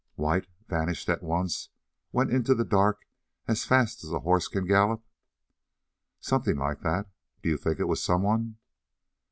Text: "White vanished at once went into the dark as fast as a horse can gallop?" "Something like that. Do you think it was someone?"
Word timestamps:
"White 0.15 0.47
vanished 0.67 1.09
at 1.09 1.21
once 1.21 1.69
went 2.11 2.31
into 2.31 2.55
the 2.55 2.65
dark 2.65 3.05
as 3.47 3.65
fast 3.65 4.03
as 4.03 4.11
a 4.11 4.21
horse 4.21 4.47
can 4.47 4.65
gallop?" 4.65 5.05
"Something 6.19 6.57
like 6.57 6.79
that. 6.81 7.05
Do 7.43 7.49
you 7.49 7.57
think 7.57 7.79
it 7.79 7.85
was 7.87 8.01
someone?" 8.01 8.57